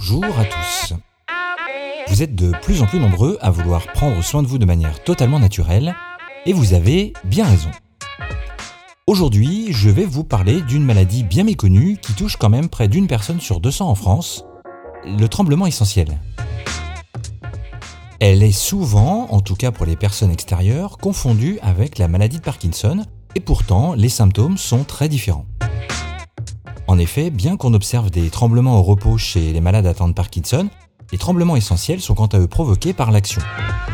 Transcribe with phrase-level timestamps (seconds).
[0.00, 0.94] Bonjour à tous.
[2.06, 5.02] Vous êtes de plus en plus nombreux à vouloir prendre soin de vous de manière
[5.02, 5.96] totalement naturelle,
[6.46, 7.70] et vous avez bien raison.
[9.08, 13.08] Aujourd'hui, je vais vous parler d'une maladie bien méconnue qui touche quand même près d'une
[13.08, 14.44] personne sur 200 en France,
[15.04, 16.20] le tremblement essentiel.
[18.20, 22.44] Elle est souvent, en tout cas pour les personnes extérieures, confondue avec la maladie de
[22.44, 23.04] Parkinson,
[23.34, 25.46] et pourtant les symptômes sont très différents.
[26.98, 30.68] En effet, bien qu'on observe des tremblements au repos chez les malades atteints de Parkinson,
[31.12, 33.40] les tremblements essentiels sont quant à eux provoqués par l'action.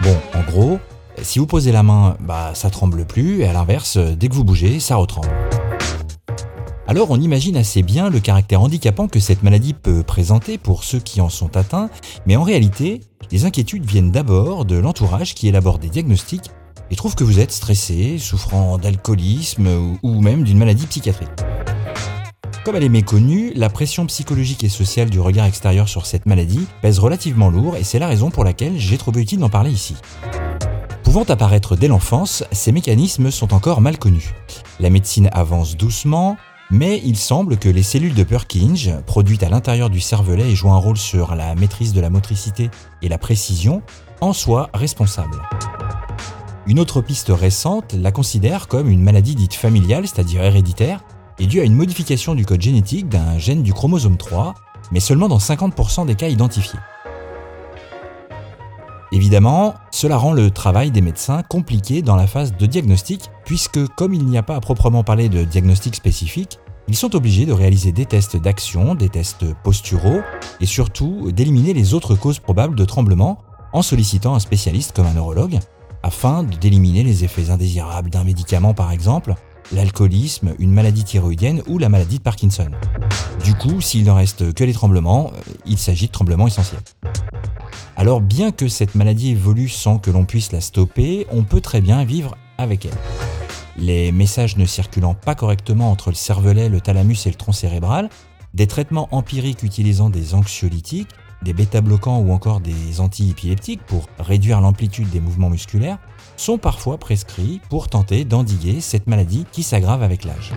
[0.02, 0.78] Bon, en gros,
[1.20, 4.42] si vous posez la main, bah ça tremble plus, et à l'inverse, dès que vous
[4.42, 5.28] bougez, ça retremble.
[6.86, 10.98] Alors on imagine assez bien le caractère handicapant que cette maladie peut présenter pour ceux
[10.98, 11.90] qui en sont atteints,
[12.24, 16.50] mais en réalité, les inquiétudes viennent d'abord de l'entourage qui élabore des diagnostics
[16.90, 21.28] et trouve que vous êtes stressé, souffrant d'alcoolisme ou même d'une maladie psychiatrique.
[22.64, 26.66] Comme elle est méconnue, la pression psychologique et sociale du regard extérieur sur cette maladie
[26.80, 29.96] pèse relativement lourd et c'est la raison pour laquelle j'ai trouvé utile d'en parler ici.
[31.02, 34.32] Pouvant apparaître dès l'enfance, ces mécanismes sont encore mal connus.
[34.80, 36.38] La médecine avance doucement,
[36.70, 40.72] mais il semble que les cellules de Purkinje, produites à l'intérieur du cervelet et jouant
[40.72, 42.70] un rôle sur la maîtrise de la motricité
[43.02, 43.82] et la précision,
[44.22, 45.42] en soient responsables.
[46.66, 51.04] Une autre piste récente la considère comme une maladie dite familiale, c'est-à-dire héréditaire,
[51.38, 54.54] est due à une modification du code génétique d'un gène du chromosome 3,
[54.92, 56.78] mais seulement dans 50% des cas identifiés.
[59.12, 64.12] Évidemment, cela rend le travail des médecins compliqué dans la phase de diagnostic, puisque comme
[64.12, 66.58] il n'y a pas à proprement parler de diagnostic spécifique,
[66.88, 70.20] ils sont obligés de réaliser des tests d'action, des tests posturaux,
[70.60, 73.38] et surtout d'éliminer les autres causes probables de tremblement
[73.72, 75.58] en sollicitant un spécialiste comme un neurologue,
[76.02, 79.34] afin d'éliminer les effets indésirables d'un médicament par exemple,
[79.72, 82.70] l'alcoolisme, une maladie thyroïdienne ou la maladie de Parkinson.
[83.44, 86.80] Du coup, s'il ne reste que les tremblements, euh, il s'agit de tremblements essentiels.
[87.96, 91.80] Alors bien que cette maladie évolue sans que l'on puisse la stopper, on peut très
[91.80, 92.98] bien vivre avec elle.
[93.76, 98.08] Les messages ne circulant pas correctement entre le cervelet, le thalamus et le tronc cérébral,
[98.52, 101.08] des traitements empiriques utilisant des anxiolytiques,
[101.42, 105.98] des bêta-bloquants ou encore des antiépileptiques pour réduire l'amplitude des mouvements musculaires
[106.36, 110.52] sont parfois prescrits pour tenter d'endiguer cette maladie qui s'aggrave avec l'âge.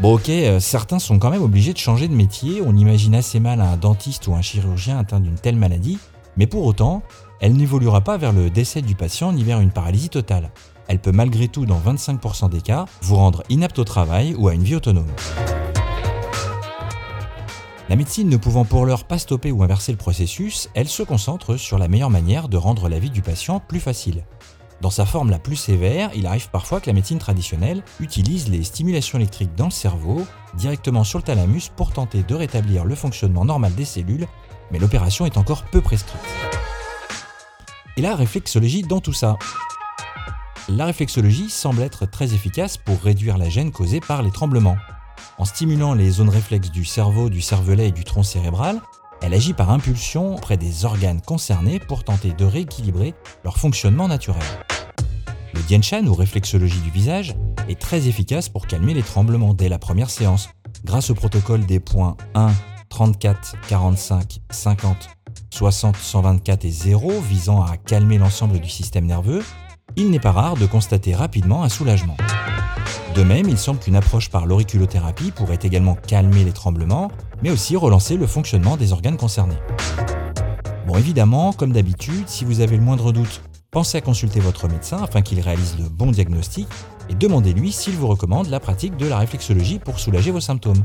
[0.00, 3.40] Bon ok, euh, certains sont quand même obligés de changer de métier, on imagine assez
[3.40, 5.98] mal un dentiste ou un chirurgien atteint d'une telle maladie,
[6.36, 7.02] mais pour autant,
[7.40, 10.50] elle n'évoluera pas vers le décès du patient ni vers une paralysie totale.
[10.88, 14.54] Elle peut malgré tout, dans 25% des cas, vous rendre inapte au travail ou à
[14.54, 15.10] une vie autonome.
[17.88, 21.56] La médecine ne pouvant pour l'heure pas stopper ou inverser le processus, elle se concentre
[21.56, 24.24] sur la meilleure manière de rendre la vie du patient plus facile.
[24.80, 28.64] Dans sa forme la plus sévère, il arrive parfois que la médecine traditionnelle utilise les
[28.64, 33.44] stimulations électriques dans le cerveau, directement sur le thalamus, pour tenter de rétablir le fonctionnement
[33.44, 34.26] normal des cellules,
[34.72, 36.20] mais l'opération est encore peu prescrite.
[37.96, 39.38] Et la réflexologie dans tout ça?
[40.68, 44.76] La réflexologie semble être très efficace pour réduire la gêne causée par les tremblements.
[45.38, 48.80] En stimulant les zones réflexes du cerveau, du cervelet et du tronc cérébral,
[49.22, 54.42] elle agit par impulsion près des organes concernés pour tenter de rééquilibrer leur fonctionnement naturel.
[55.54, 57.34] Le Dienshan ou réflexologie du visage
[57.68, 60.50] est très efficace pour calmer les tremblements dès la première séance,
[60.84, 62.52] grâce au protocole des points 1,
[62.90, 65.08] 34, 45, 50,
[65.50, 69.42] 60, 124 et 0 visant à calmer l'ensemble du système nerveux,
[69.96, 72.16] il n'est pas rare de constater rapidement un soulagement.
[73.14, 77.10] De même, il semble qu'une approche par l'auriculothérapie pourrait également calmer les tremblements,
[77.42, 79.56] mais aussi relancer le fonctionnement des organes concernés.
[80.86, 85.02] Bon, évidemment, comme d'habitude, si vous avez le moindre doute, pensez à consulter votre médecin
[85.02, 86.68] afin qu'il réalise le bon diagnostic
[87.08, 90.84] et demandez-lui s'il vous recommande la pratique de la réflexologie pour soulager vos symptômes.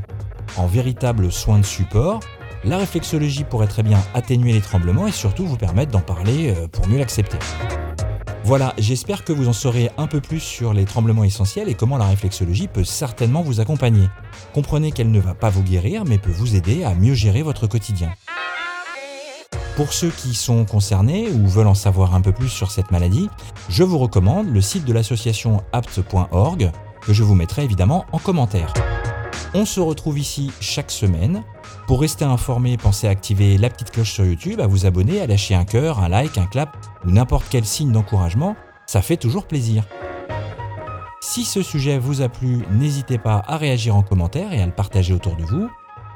[0.56, 2.20] En véritable soin de support,
[2.64, 6.68] la réflexologie pourrait très bien atténuer les tremblements et surtout vous permettre d'en parler euh,
[6.68, 7.38] pour mieux l'accepter.
[8.44, 11.96] Voilà, j'espère que vous en saurez un peu plus sur les tremblements essentiels et comment
[11.96, 14.08] la réflexologie peut certainement vous accompagner.
[14.52, 17.68] Comprenez qu'elle ne va pas vous guérir, mais peut vous aider à mieux gérer votre
[17.68, 18.12] quotidien.
[19.76, 23.30] Pour ceux qui sont concernés ou veulent en savoir un peu plus sur cette maladie,
[23.68, 28.72] je vous recommande le site de l'association apt.org, que je vous mettrai évidemment en commentaire.
[29.54, 31.42] On se retrouve ici chaque semaine.
[31.86, 35.26] Pour rester informé, pensez à activer la petite cloche sur YouTube, à vous abonner, à
[35.26, 38.56] lâcher un cœur, un like, un clap ou n'importe quel signe d'encouragement,
[38.86, 39.84] ça fait toujours plaisir.
[41.20, 44.72] Si ce sujet vous a plu, n'hésitez pas à réagir en commentaire et à le
[44.72, 45.68] partager autour de vous.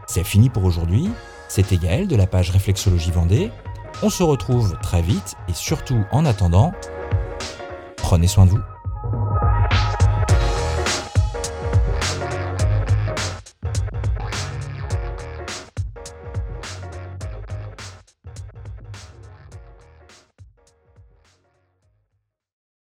[0.07, 1.11] C'est fini pour aujourd'hui.
[1.49, 3.51] C'était Gaël de la page Réflexologie Vendée.
[4.03, 6.73] On se retrouve très vite et surtout en attendant,
[7.97, 8.76] prenez soin de vous.